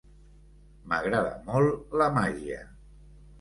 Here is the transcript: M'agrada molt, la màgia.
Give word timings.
M'agrada 0.93 1.35
molt, 1.51 1.93
la 2.03 2.09
màgia. 2.17 2.59